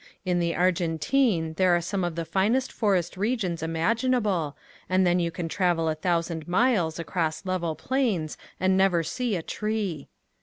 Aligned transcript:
In 0.25 0.39
the 0.39 0.55
Argentine 0.55 1.53
there 1.57 1.75
are 1.75 1.79
some 1.79 2.03
of 2.03 2.15
the 2.15 2.25
finest 2.25 2.71
forest 2.71 3.17
regions 3.17 3.61
imaginable 3.61 4.57
and 4.89 5.05
then 5.05 5.19
you 5.19 5.29
can 5.29 5.47
travel 5.47 5.87
a 5.89 5.93
thousand 5.93 6.47
miles 6.47 6.97
across 6.97 7.45
level 7.45 7.75
plains 7.75 8.35
and 8.59 8.75
never 8.75 9.03
see 9.03 9.35
a 9.35 9.43
tree. 9.43 10.07